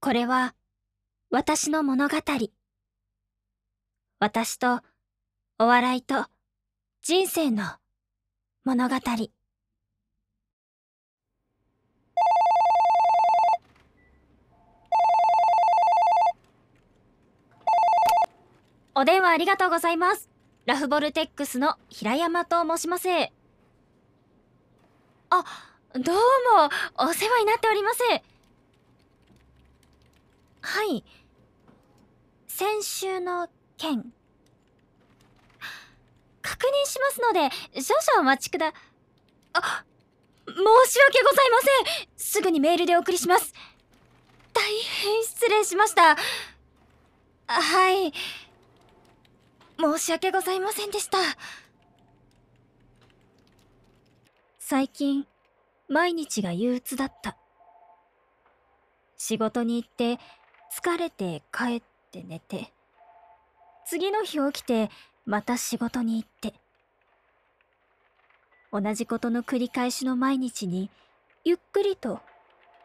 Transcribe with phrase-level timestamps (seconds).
[0.00, 0.54] これは
[1.30, 2.16] 私の物語。
[4.18, 4.80] 私と
[5.58, 6.26] お笑いと
[7.02, 7.64] 人生の
[8.64, 8.96] 物語。
[18.94, 20.30] お電話ありがとうございます。
[20.66, 23.08] ラフボルテックスの平山と申します。
[25.30, 25.44] あ、
[25.94, 26.20] どうも、
[26.98, 28.35] お世話になっております。
[30.66, 31.04] はい。
[32.48, 33.48] 先週の
[33.78, 34.12] 件。
[36.42, 37.48] 確認しますので、
[37.80, 38.74] 少々お待ちくだ、
[39.52, 39.84] あ、
[40.48, 40.54] 申
[40.90, 41.58] し訳ございま
[41.94, 42.08] せん。
[42.16, 43.54] すぐにメールでお送りします。
[44.52, 46.16] 大変失礼しました。
[47.46, 48.12] はい。
[49.78, 51.18] 申し訳ございませんでした。
[54.58, 55.28] 最近、
[55.88, 57.36] 毎日が憂鬱だった。
[59.16, 60.18] 仕事に行って、
[60.76, 61.82] 疲れて帰っ
[62.12, 62.70] て寝て、
[63.86, 64.90] 次の日起きて、
[65.24, 66.52] また仕事に行って。
[68.70, 70.90] 同じことの繰り返しの毎日に、
[71.44, 72.20] ゆっくりと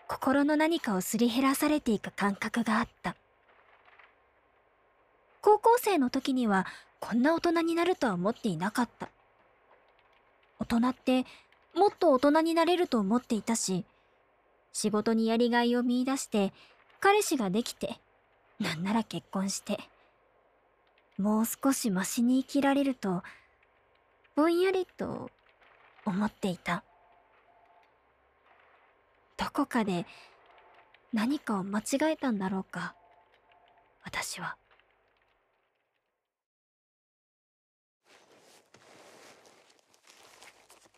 [0.08, 3.17] 心の何かをすり減らされていく感覚があった。
[5.42, 6.66] 高校生の時には
[7.02, 9.09] こんな大人になるとは思っていなかった。
[10.59, 11.26] 大人って
[11.76, 13.83] もっと大人になれると思っていたし、
[14.72, 16.53] 仕事にやりがいを見出して、
[17.02, 18.00] 彼氏ができて、
[18.60, 19.80] なんなら結婚して、
[21.18, 23.24] もう少しマシに生きられると、
[24.36, 25.32] ぼんやりと
[26.06, 26.84] 思っていた。
[29.36, 30.06] どこかで
[31.12, 32.94] 何かを間違えたんだろうか、
[34.04, 34.56] 私は。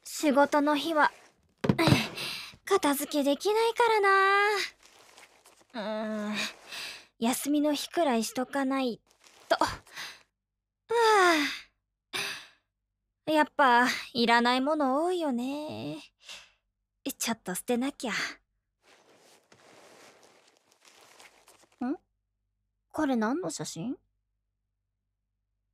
[0.04, 1.14] 仕事の日は、
[2.66, 4.83] 片付けできないからな。
[5.74, 6.36] うーん、
[7.20, 9.02] 休みの日くらいしとかない
[9.50, 9.56] と。
[9.56, 9.68] は
[13.26, 15.98] あ、やっぱ、いらないもの多いよね。
[17.18, 18.12] ちょっと捨てなきゃ。
[18.12, 18.16] ん？
[22.92, 23.98] これ何の写真？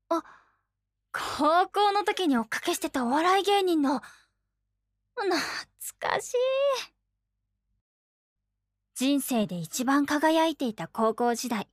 [0.10, 0.24] あ、
[1.12, 4.02] 高校の時に追っかけしてたお笑い芸人の、
[5.16, 5.40] 懐
[6.00, 6.38] かしい。
[9.00, 11.70] 人生で一番輝いていた高校時代、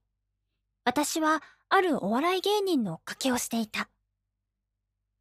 [0.84, 3.88] 私はあるお笑い芸人の追っかけをしていた。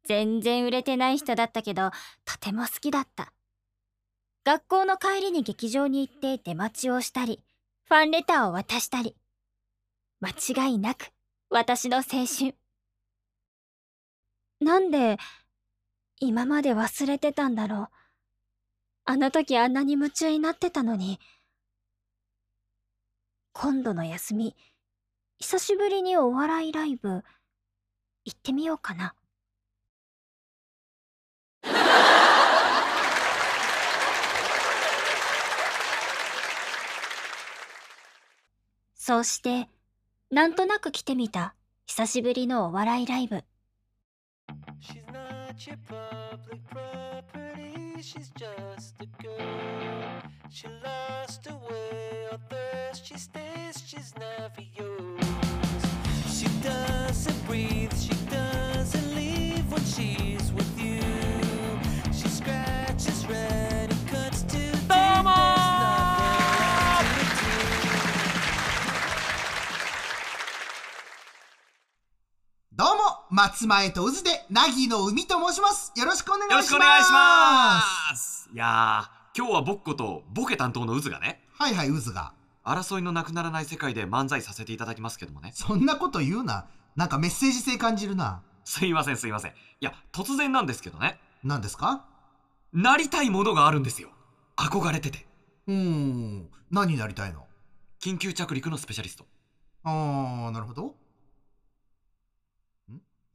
[0.04, 1.90] 全然売れてない人だったけど、
[2.24, 3.32] とても好きだった。
[4.44, 7.42] 学校の帰りに劇場に行って出待ちをしたり、
[7.88, 9.16] ファンレターを渡したり。
[10.20, 10.28] 間
[10.68, 11.10] 違いなく、
[11.50, 12.54] 私の青春。
[14.60, 15.18] なんで、
[16.20, 17.88] 今まで忘れてたんだろう。
[19.06, 21.18] あの時あんなに夢中になってたのに。
[23.58, 24.54] 今度の休み、
[25.38, 27.24] 久しぶりにお笑いライブ、
[28.26, 29.14] 行ってみようかな。
[38.94, 39.70] そうして、
[40.30, 41.54] なんとなく来てみた、
[41.86, 43.42] 久しぶりのお笑いライブ。
[48.02, 50.22] She's just a girl.
[50.50, 55.24] She lost her way thirst, she stays, she's never yours.
[56.30, 61.00] She doesn't breathe, she doesn't leave when she's with you.
[62.12, 63.75] She scratches red
[73.30, 75.92] 松前と渦で、なぎの海と申します。
[75.96, 76.62] よろしくお願いします。
[76.62, 82.32] よろしくお願いしますいやー、今日は僕ことボケ担当の渦がね、はいはい、渦が。
[82.64, 85.52] 争いのなくならない世界で漫才させていただきますけどもね。
[85.54, 86.66] そんなこと言うな。
[86.94, 88.42] なんかメッセージ性感じるな。
[88.64, 89.52] すいませんすいません。
[89.52, 92.06] いや、突然なんですけどね、何ですか？
[92.72, 94.10] なりたいものがあるんですよ。
[94.56, 95.26] 憧れてて。
[95.68, 97.46] うーん、何になりたいの？
[98.00, 99.26] 緊急着陸のスペシャリスト。
[99.84, 100.86] あー、なるほど。
[100.86, 100.94] ん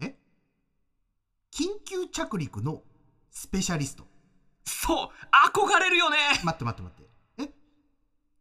[0.01, 0.15] え
[1.61, 2.81] 緊急着陸の
[3.29, 4.07] スペシャリスト。
[4.65, 5.09] そう
[5.53, 7.09] 憧れるよね待って待って待って。
[7.37, 7.43] え？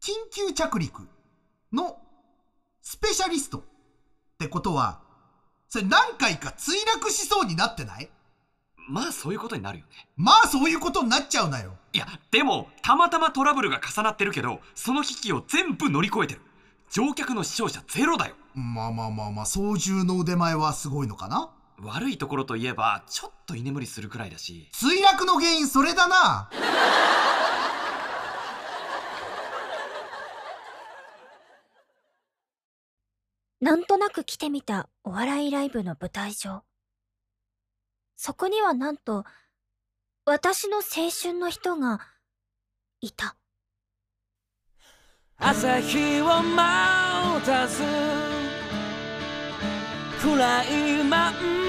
[0.01, 1.07] 緊急着陸
[1.71, 1.97] の
[2.81, 3.63] スペシャリストっ
[4.39, 5.01] てことは、
[5.69, 8.09] それ何回か墜落しそうになってない？
[8.89, 9.91] まあそういうことになるよね。
[10.17, 11.77] まあそういうことになっちゃうなよ。
[11.93, 16.41] いや、でも、たまたまトラブルが重なってるけど、その危機を全部乗り越えてる。
[16.89, 18.35] 乗客の死傷者ゼロだよ。
[18.55, 21.51] まあまあまあまあ、操縦の腕前はすごいのかな？
[21.83, 24.69] 悪いところといえば、ちょっと居眠りするくらいだし。
[24.73, 26.49] 墜落の原因それだな。
[33.59, 36.63] なんとなく来てみたお笑いライブの舞台上。
[38.15, 39.23] そこにはなんと、
[40.25, 41.99] 私の青春の人が、
[43.01, 43.35] いた。
[45.37, 47.83] 朝日を待たず
[50.21, 51.60] 暗いまん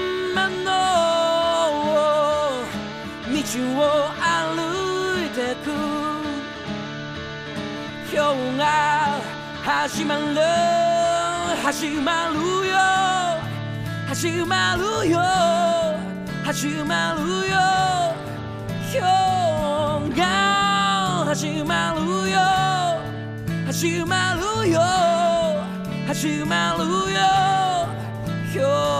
[3.53, 5.69] 道を歩いてく。
[8.11, 9.21] 今日が
[9.63, 10.23] 始まる。
[11.61, 12.73] 始まるよ。
[14.07, 15.19] 始まるよ。
[16.43, 17.55] 始まるよ。
[18.91, 18.97] 今
[20.09, 20.23] 日が
[21.27, 22.01] 始まる
[22.31, 22.39] よ。
[23.67, 24.81] 始まるよ。
[26.07, 26.83] 始まる
[27.13, 27.19] よ。
[28.51, 28.92] 今日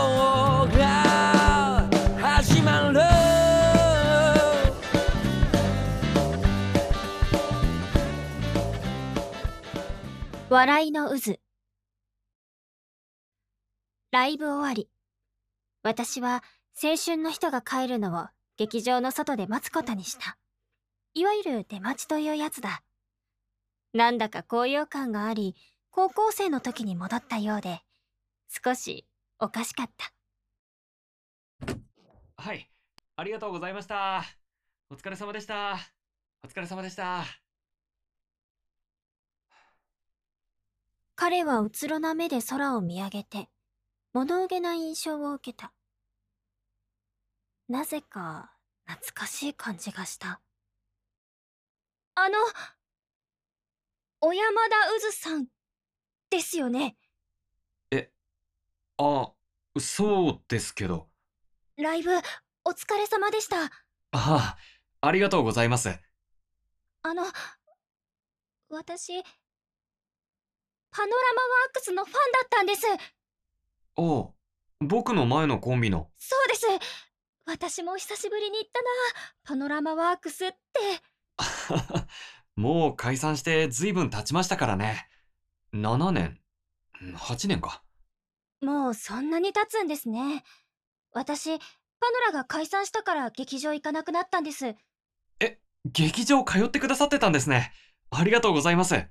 [10.49, 11.35] 笑いの渦。
[14.11, 14.89] ライブ終わり。
[15.83, 16.43] 私は
[16.81, 20.37] 青春の人が帰るのを劇場の外で待つことにした。
[21.13, 22.83] いわゆる出待ちというやつだ。
[23.93, 25.55] なんだか高揚感があり、
[25.91, 27.81] 高校生の時に戻ったようで、
[28.63, 29.05] 少し
[29.39, 30.13] おかしかった。
[32.37, 32.69] はい
[33.15, 34.23] ありがとうございました
[34.89, 35.77] お疲れ様でした
[36.43, 37.42] お疲れ様でした
[41.15, 43.49] 彼はうつろな目で空を見上げて、
[44.13, 45.73] 物憂げな印象を受けた。
[47.69, 48.51] なぜか
[48.85, 50.41] 懐かしい感じがした。
[52.15, 52.37] あの、
[54.19, 54.75] 小山田
[55.07, 55.47] 渦さん、
[56.29, 56.97] ですよね？
[58.97, 59.33] あ
[59.79, 61.09] そうですけど
[61.77, 62.11] ライブ、
[62.63, 63.65] お疲れ様でした。
[63.65, 63.69] あ
[64.11, 64.57] あ
[65.01, 65.99] ありがとうございます
[67.01, 67.23] あの、
[68.69, 69.23] 私、
[70.93, 72.81] パノラマワークスのファンだったんです。
[73.95, 74.33] おう
[74.79, 76.67] 僕の前のコンビのそうです。
[77.45, 78.87] 私も久しぶりに行ったな。
[79.43, 80.57] パノラマワークスって。
[82.55, 85.09] もう解散して随分経ちましたからね
[85.73, 86.39] 7年
[87.01, 87.83] うん8年か
[88.61, 90.43] もうそんなに経つんですね。
[91.11, 91.65] 私、パ
[92.11, 94.75] ノラが解散したから劇場行かなくなったんです。
[95.85, 97.73] 劇場通ってくださってたんですね
[98.09, 99.05] ありがとうございます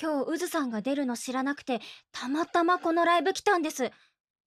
[0.00, 1.80] 今日、渦さんが出るの知らなくて、
[2.12, 3.90] たまたまこのライブ来たんです。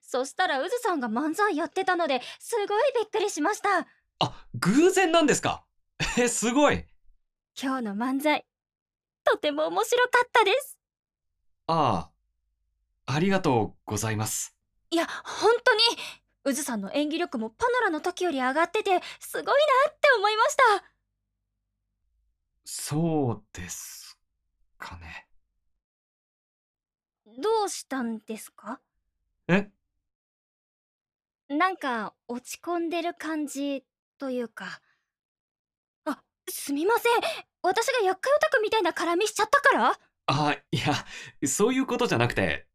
[0.02, 3.88] そしたら渦さんが漫才やってたので、すごいびっくりしました。
[4.20, 5.64] あ偶然なんですか？
[6.18, 6.86] えすごい
[7.62, 8.46] 今日の漫才、
[9.24, 10.78] とても面白かったです。
[11.68, 12.12] あ
[13.08, 14.56] あありがとうございます
[14.92, 15.82] いや、本当に、
[16.56, 19.46] 渦さんの演技力もパノラの時より上がってて、すごい
[19.86, 20.64] なって思いました。
[22.66, 24.18] そうです
[24.78, 25.29] かね
[27.42, 28.80] どうしたんですか？
[29.48, 29.70] え？
[31.48, 33.84] なんか落ち込んでる感じ
[34.18, 34.82] というか。
[36.06, 37.14] あ、すみません。
[37.62, 40.00] 私が厄介オタクみたいな絡みしちゃったから？
[40.28, 42.68] あいやそういうことじゃなくて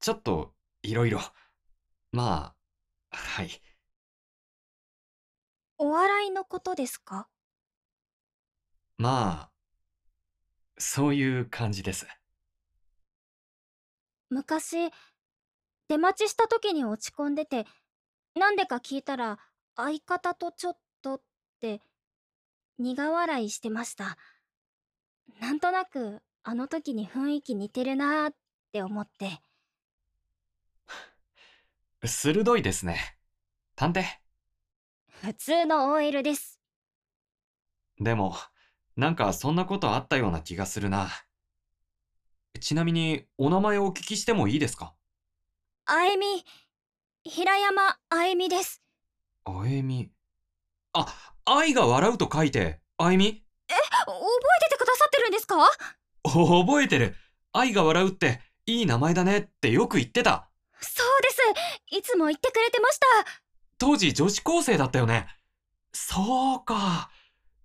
[0.00, 0.52] ちょっと
[0.82, 1.20] いろいろ
[2.12, 2.54] ま
[3.10, 3.50] あはい。
[5.78, 7.28] お笑いのことですか？
[8.98, 9.50] まあ
[10.76, 12.06] そういう感じです
[14.30, 14.90] 昔、
[15.88, 17.66] 出待ちした時に落ち込んでて、
[18.36, 19.38] なんでか聞いたら、
[19.76, 21.22] 相方とちょっとっ
[21.60, 21.80] て、
[22.78, 24.16] 苦笑いしてました。
[25.40, 28.34] なんとなく、あの時に雰囲気似てるなーっ
[28.72, 29.42] て思って。
[32.06, 33.18] 鋭いですね
[33.76, 34.04] 探偵
[35.06, 36.58] 普通の OL です。
[38.00, 38.34] でも
[38.96, 41.10] なんかそんなことあったような気がするな
[42.58, 44.94] ちなみにお名前をお聞きしてもいいですか？
[45.86, 46.44] あえみ、
[47.24, 48.82] 平山あえみです。
[49.44, 50.10] あえみ。
[50.92, 51.06] あ
[51.44, 53.44] 愛が笑うと書いてあえみ？
[53.66, 55.56] 覚えててくださってるんですか？
[56.24, 57.14] お覚えてる。
[57.52, 60.48] 愛が笑うっていい名前だねってよく言ってた。
[60.80, 61.96] そうです。
[61.96, 63.06] いつも言ってくれてました。
[63.78, 65.26] 当時女子高生だったよね。
[65.92, 67.10] そうか。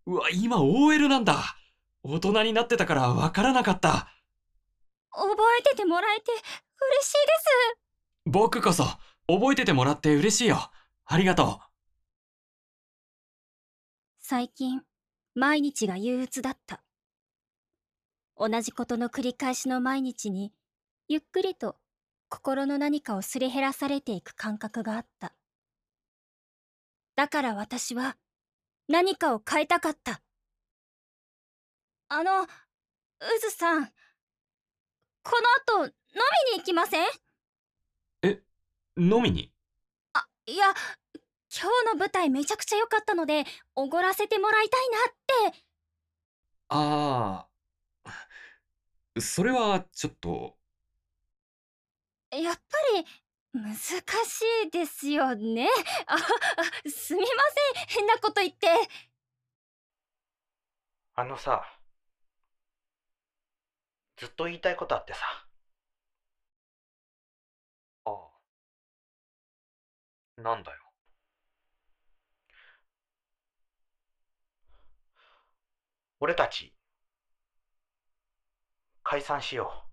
[0.06, 1.58] うわ今 OL なんだ。
[2.04, 4.08] 大人になってたからわからなかった
[5.16, 6.50] 覚えててもらえて嬉しいで
[7.78, 7.86] す。
[8.26, 8.84] 僕こそ
[9.28, 10.72] 覚えててもらって嬉しいよ
[11.06, 11.62] ありがと
[14.20, 14.82] 最近、
[15.36, 16.84] 毎日が憂鬱だった。
[18.38, 20.52] 同じことの繰り返しの毎日に、
[21.08, 21.78] ゆっくりと
[22.28, 25.34] 心の何かをすり減らされていく感覚があった。
[27.16, 28.18] だから私は
[28.90, 30.22] 何かを変えたかった。
[32.10, 33.92] あの、渦さん、
[35.28, 35.94] この後に
[36.60, 37.08] 行きません？
[38.96, 39.52] 飲みに？
[40.14, 44.98] あいや今日の舞台めちゃくちゃ良かったのでおごらせてもらいたいな
[45.50, 45.58] って。
[46.70, 47.48] あ
[48.06, 48.12] あ。
[49.20, 50.56] それはちょっと。
[52.32, 52.62] やっぱ
[52.96, 53.06] り
[53.54, 53.82] 難し
[54.68, 55.68] いですよね。
[56.06, 56.18] ああ
[56.88, 57.28] すみま
[57.74, 57.86] せん。
[57.88, 58.68] 変なこと言って。
[61.16, 61.64] あのさ、
[64.18, 65.20] ずっと言いたいことあってさ。
[68.06, 68.30] ああ。
[70.42, 70.82] なんだよ。
[76.20, 76.74] 俺たち、
[79.04, 79.86] 解散しよ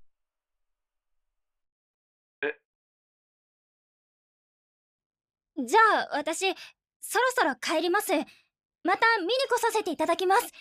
[5.58, 5.78] じゃ
[6.12, 6.46] あ私
[7.00, 8.12] そろそろ帰ります。
[8.84, 10.52] また見に来させていただきます。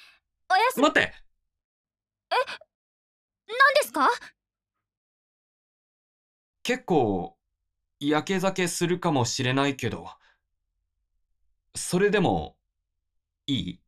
[0.50, 0.84] おやすみ。
[0.84, 1.14] 待って。
[2.30, 2.71] 何
[3.82, 4.10] ですか？
[6.64, 7.38] 結構、
[8.00, 10.10] やけ酒するかもしれないけど。
[11.76, 12.58] それでも、
[13.48, 13.80] いいいい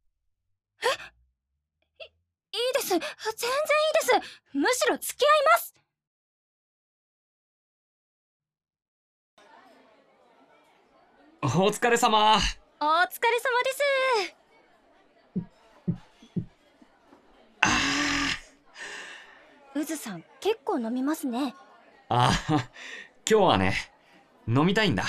[2.73, 2.89] です。
[2.89, 3.07] 全然いいで
[4.27, 4.53] す。
[4.53, 5.73] むしろ付き合います。
[11.41, 12.37] お疲れ様。
[12.79, 12.89] お疲れ
[13.39, 13.81] 様です
[19.75, 21.55] うずさん結構飲みますね
[22.09, 22.69] ああ、
[23.29, 23.73] 今日はね、
[24.47, 25.03] 飲みたいんだ。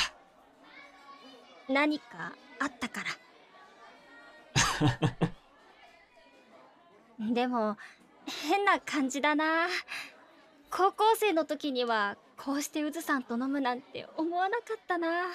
[1.69, 3.03] 何かあったか
[7.19, 7.77] ら でも
[8.49, 9.67] 変な感じだな
[10.71, 15.29] 高校生の時にはこうしてうずさんと飲むなんて思わなかったな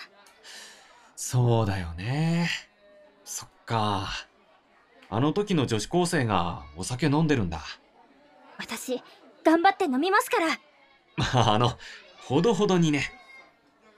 [1.15, 2.50] そうだよね。
[3.25, 4.09] そっか。
[5.09, 7.59] あの時の女子高生がお酒飲んでるんだ。
[8.57, 9.01] 私
[9.50, 10.48] 頑張って飲みますから。
[11.18, 11.72] まあ、あの、
[12.27, 13.12] ほどほどにね。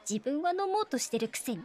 [0.10, 1.62] 自分は飲もうとしてるくせに。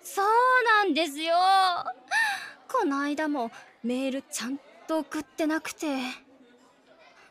[0.00, 0.24] そう
[0.64, 1.34] なんですよ。
[2.68, 3.50] この間も
[3.82, 5.88] メールちゃんと送ってなくて。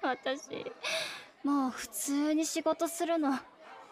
[0.02, 0.50] 私
[1.46, 3.40] もう普通に仕事するの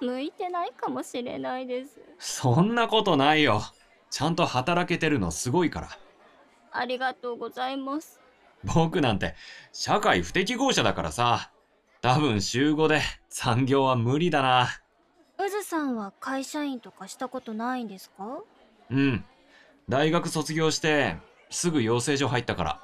[0.01, 2.01] 向いてないかもしれないです。
[2.19, 3.61] そんなことないよ。
[4.13, 5.89] ちゃんと働けてるのすごいから。
[6.71, 8.21] ありがとうございます
[8.63, 9.33] 僕なんて、
[9.71, 11.49] 社会不適合者だからさ。
[11.99, 13.01] 多分週5で
[13.31, 14.69] 残業は無理だな。
[15.43, 18.43] うずさんは会社員とかしたことないんですか？
[18.91, 19.25] うん。
[19.89, 21.17] 大学卒業して、
[21.49, 22.81] すぐ養成所入ったから。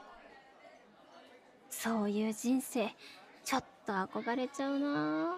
[1.69, 2.89] そういう人生
[3.45, 5.35] ちょっと憧れちゃうな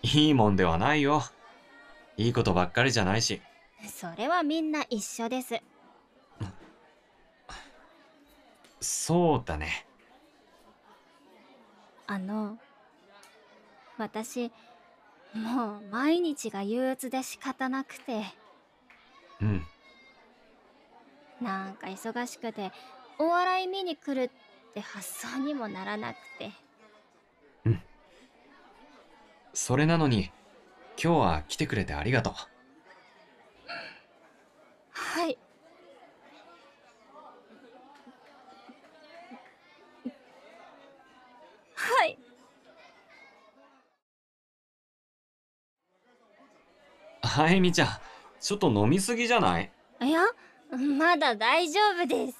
[0.00, 1.22] いいもんではないよ。
[2.16, 3.42] いいことばっかりじゃないし。
[3.88, 5.60] それはみんな一緒です
[8.80, 9.86] そうだね。
[12.06, 12.58] あの
[13.96, 14.52] 私
[15.32, 18.24] もう毎日が憂鬱で仕方なくて
[19.40, 19.66] うん。
[21.40, 22.72] なんか忙しくて
[23.18, 26.52] お笑い見に来るって発想にもならなくて
[29.54, 30.32] それなのに、
[31.02, 32.34] 今日は来てくれてありがとう。
[35.14, 35.38] はい。
[41.76, 42.18] はい。
[47.22, 47.88] はい、みちゃん。
[48.40, 49.70] ちょっと飲みすぎじゃない？
[50.02, 50.22] いや
[50.98, 52.38] まだ大丈夫です。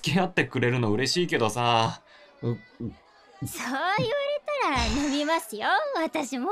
[0.00, 2.02] 付き合ってくれるの嬉しいけどさ。
[2.42, 4.06] そう言われ
[4.64, 6.50] たら飲みますよ私も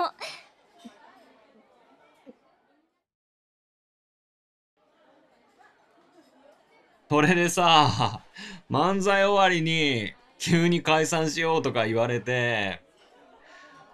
[7.09, 8.23] それでさ、
[8.71, 12.83] 漫才終わりに急に解散しようとか言われて、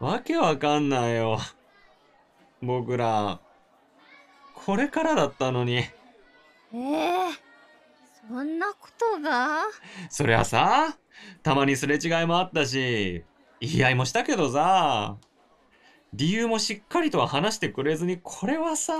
[0.00, 1.38] わけわかんないよ。
[2.60, 3.40] 僕ら、
[4.54, 5.76] これからだったのに。
[5.76, 5.90] え
[6.72, 7.30] え
[8.28, 9.62] そんなことが？
[10.10, 10.96] そりゃさ、
[11.42, 13.22] たまにすれ違いもあったし、
[13.60, 15.16] 言い合いもしたけどさ、
[16.12, 18.94] 理由もしっかりとは話してくれずに、これはさ、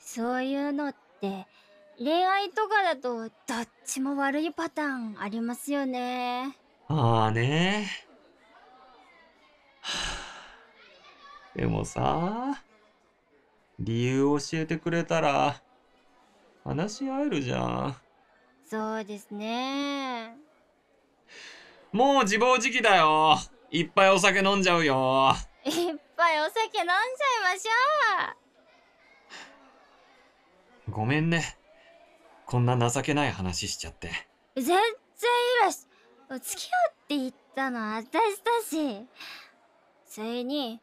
[0.00, 1.46] そういうのって
[2.02, 3.30] 恋愛とかだとどっ
[3.84, 6.56] ちも悪いパターンありますよね
[6.88, 7.90] ああね。
[9.82, 9.90] は
[11.54, 12.64] あでもさ、
[13.78, 15.60] 理由教えてくれたら、
[16.64, 17.96] 話し合えるじゃん。
[18.66, 20.36] そうですね
[21.92, 23.36] もう自暴自棄だよ。
[23.70, 25.34] いっぱいお酒飲んじゃうよ。
[25.66, 25.72] いっ
[26.16, 26.96] ぱいお酒飲んじゃい
[27.52, 31.59] ましょごめんね。
[32.50, 34.10] こんな情けない話しちゃって。
[34.56, 34.82] 全然いい
[35.62, 35.86] らし
[36.42, 39.06] 付き合うって言ったの私だし。
[40.04, 40.80] それに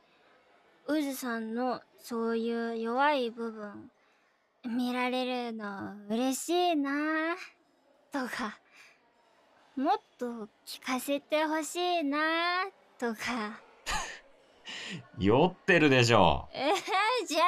[0.88, 3.92] うずさんのそういう弱い部分
[4.66, 7.36] 見られるの嬉しいな。
[8.14, 8.58] とか
[9.76, 12.64] もっと聞かせてほしいな。
[12.98, 13.60] とか。
[15.20, 16.48] 酔ってるでしょ。
[16.54, 16.78] えー、じゃ
[17.26, 17.42] んじ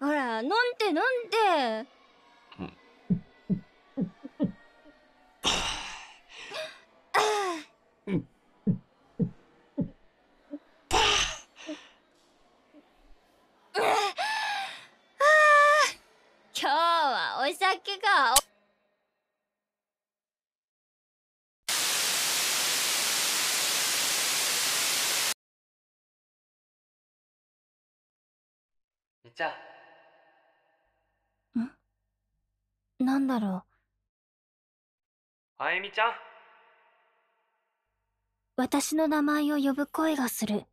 [0.00, 0.08] ゃん。
[0.08, 1.99] ほら飲んで飲んで
[16.62, 18.34] 今日はお酒が
[29.24, 29.52] みっちゃん？
[33.04, 33.69] なんだろう
[35.62, 36.12] あゆみちゃん？
[38.56, 40.64] 私の名前を呼ぶ声がする。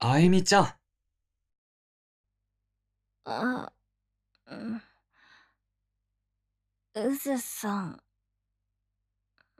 [0.00, 0.74] あゆみちゃん。
[3.26, 3.72] あ
[4.48, 4.82] うん。
[6.96, 8.02] うずさん。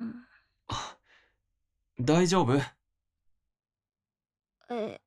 [0.01, 0.27] うん。
[2.01, 2.61] 大丈夫？
[4.69, 5.01] え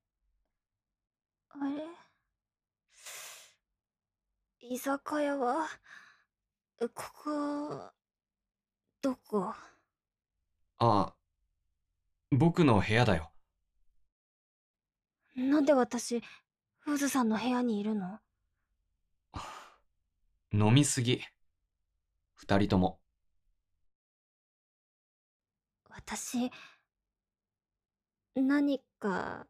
[1.49, 1.83] あれ？
[4.61, 5.67] 居酒屋は？
[6.89, 7.91] ここ
[9.01, 9.53] どこ？
[10.79, 11.13] あ、
[12.31, 13.31] 僕の部屋だよ。
[15.35, 16.21] なんで私
[16.85, 18.19] うずさんの部屋にいるの？
[20.51, 21.21] 飲みすぎ。
[22.35, 22.99] 二人とも。
[25.89, 26.51] 私
[28.35, 29.47] 何か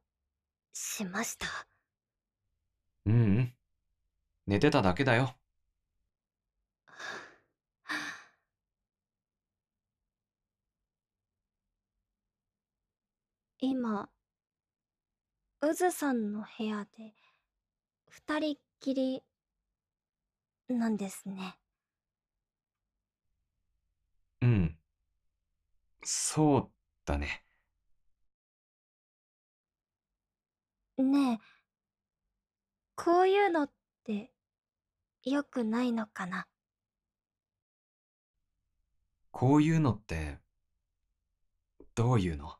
[0.73, 1.47] しました？
[3.05, 3.53] うんうん。
[4.45, 5.35] 寝てただけだよ。
[13.65, 14.09] 今
[15.61, 17.13] うずさんの部屋で
[18.09, 19.23] 二人っきり
[20.67, 21.57] なんですね
[24.41, 24.77] うん。
[26.03, 26.71] そう
[27.05, 27.45] だね。
[30.97, 31.45] ねえ
[32.97, 33.71] こういうのっ
[34.03, 34.33] て
[35.23, 36.47] 良くないのかな？
[39.31, 40.39] こういうのって、
[41.95, 42.57] どういうの？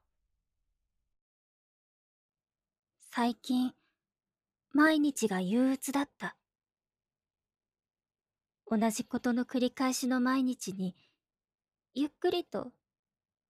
[3.15, 3.71] 最近
[4.71, 6.35] 毎日が憂鬱だった。
[8.65, 10.95] 同じことの繰り返しの毎日に
[11.93, 12.71] ゆっくりと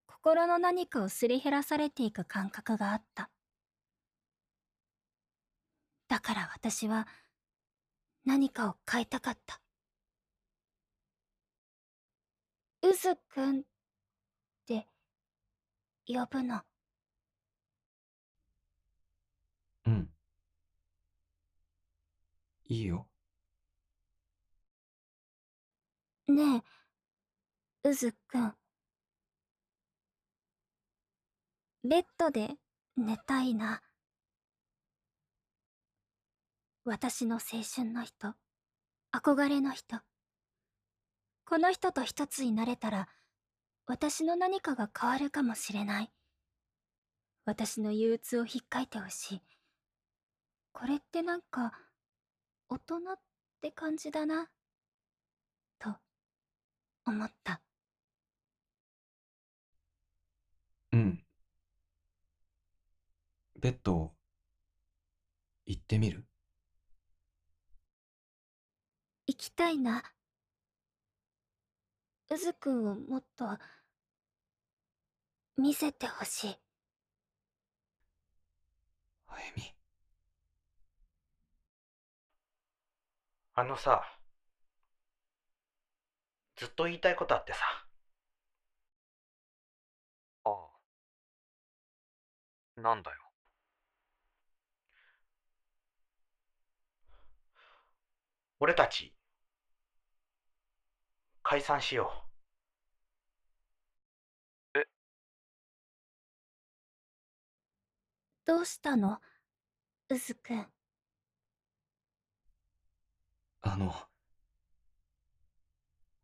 [0.05, 3.29] 心の何かをすり減らされていく感覚があった。
[6.09, 7.07] だから私は
[8.25, 9.61] 何かを変えたかった。
[12.81, 13.63] うずくんっ
[14.67, 14.89] て
[16.05, 16.63] 呼ぶの。
[19.85, 20.09] うん。
[22.65, 23.07] いいよ。
[26.27, 26.63] ね
[27.83, 28.55] え、うずくん。
[31.83, 32.55] ベッドで
[32.95, 33.81] 寝たいな。
[36.85, 38.33] 私の青春の人、
[39.13, 40.01] 憧れの人。
[41.45, 43.09] この人と一つになれたら、
[43.85, 46.11] 私の何かが変わるかもしれない。
[47.45, 49.41] 私の憂鬱をひっかいてほしい。
[50.73, 51.71] これってなんか、
[52.67, 53.19] 大人っ
[53.61, 54.49] て感じだな。
[55.79, 55.95] と
[57.05, 57.61] 思った
[60.91, 61.23] うん。
[63.59, 64.13] ベッド、
[65.65, 66.25] 行ってみる？
[69.25, 70.03] 行きたいな
[72.29, 73.57] うずくんをもっと
[75.57, 76.57] 見せてほしい
[79.27, 79.72] あゆみ。
[83.55, 84.03] あのさ、
[86.55, 87.59] ずっと言いたいことあってさ。
[90.45, 90.69] ああ。
[92.81, 93.17] なんだよ。
[98.59, 99.13] 俺たち、
[101.43, 102.11] 解散しよ
[108.45, 109.19] どうしたの？
[110.09, 110.67] うずくん
[113.63, 113.93] あの、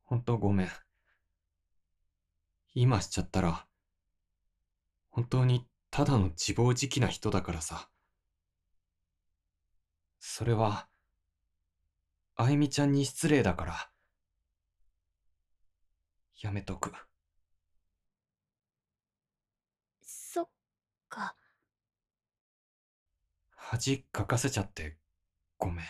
[0.04, 0.70] ほんとごめん。
[2.74, 3.68] 今しちゃったら、
[5.12, 7.92] 本当にただの自暴自棄な人だからさ。
[10.20, 10.88] それは、
[12.38, 13.92] あゆみちゃんに失礼だから。
[16.42, 16.92] やめとく。
[20.02, 20.50] そっ
[21.10, 21.36] か。
[23.56, 24.98] 恥かかせちゃって、
[25.60, 25.86] ごめん。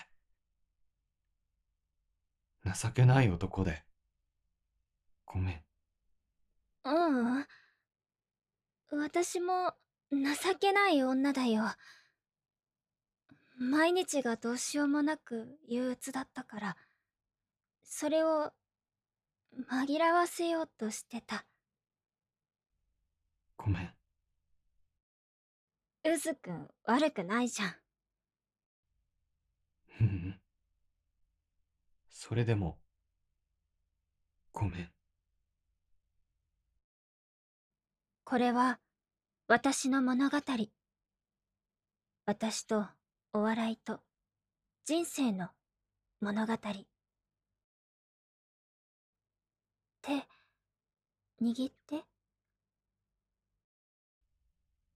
[2.66, 3.84] 情けない男で。
[5.26, 5.64] ごめん。
[6.86, 7.46] ううん。
[8.92, 9.74] 私も
[10.12, 11.64] 情けない女だよ。
[13.58, 16.78] 毎日がどうしようもなく憂鬱だったから、
[17.84, 18.52] それを
[19.70, 21.46] 紛らわせようとしてた。
[23.58, 23.94] ごめん。
[26.06, 27.76] うずくん悪くないじゃん。
[30.02, 30.40] うんうん。
[32.22, 32.78] それでも、
[34.52, 34.92] ごめん。
[38.26, 38.82] これは
[39.48, 40.38] 私の物語。
[42.26, 42.88] 私と
[43.32, 44.02] お笑いと
[44.84, 45.48] 人生の
[46.20, 46.58] 物語。
[50.02, 50.12] 手、
[51.42, 52.04] 握って。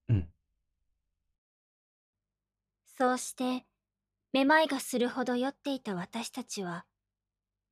[0.09, 0.27] うん。
[2.97, 3.65] そうして、
[4.33, 6.85] めまいがするほど酔っていた私たちは、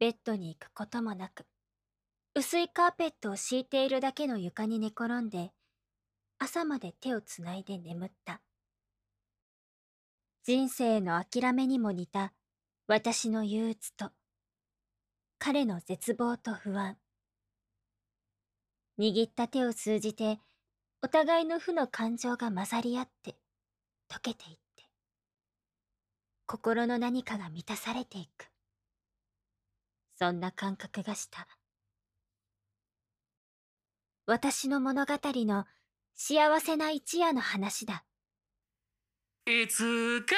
[0.01, 1.45] ベッドに行くこともなく、
[2.33, 5.51] 薄いカーペットを敷いているだけの床に寝転んで、
[6.39, 8.41] 朝まで手をつないで眠った。
[10.43, 12.33] 人生の諦めにも似た
[12.87, 14.09] 私の憂鬱と、
[15.37, 16.97] 彼の絶望と不安。
[18.97, 20.39] 握った手を通じて、
[21.03, 23.35] お互いの負の感情が混ざり合って、
[24.09, 24.83] 溶けていって、
[26.47, 28.51] 心の何かが満たされていく。
[30.21, 31.47] そんな感覚がした。
[34.27, 35.65] 私の物語の
[36.13, 38.03] 幸せな一夜の話だ。
[39.47, 40.35] いつか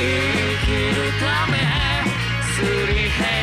[0.00, 0.06] 生
[0.64, 1.58] きるため
[2.54, 3.39] すり減